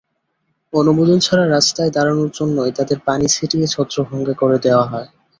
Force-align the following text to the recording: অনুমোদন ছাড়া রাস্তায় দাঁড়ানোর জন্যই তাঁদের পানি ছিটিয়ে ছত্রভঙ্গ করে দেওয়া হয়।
অনুমোদন 0.73 1.17
ছাড়া 1.19 1.45
রাস্তায় 1.47 1.91
দাঁড়ানোর 1.91 2.29
জন্যই 2.33 2.71
তাঁদের 2.77 2.99
পানি 3.07 3.25
ছিটিয়ে 3.35 3.67
ছত্রভঙ্গ 3.67 4.27
করে 4.41 4.57
দেওয়া 4.65 4.85
হয়। 4.91 5.07